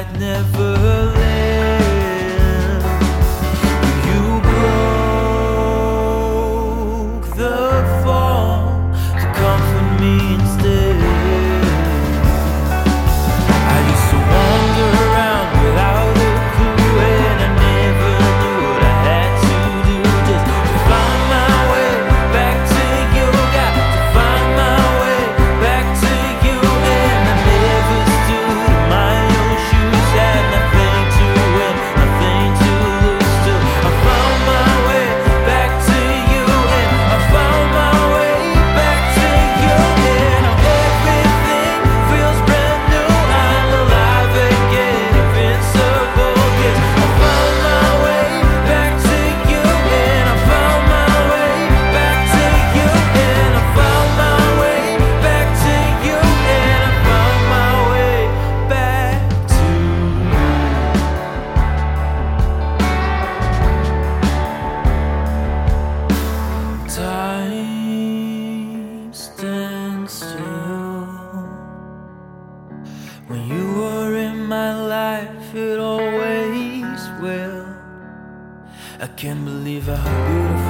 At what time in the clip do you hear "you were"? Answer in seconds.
73.46-74.16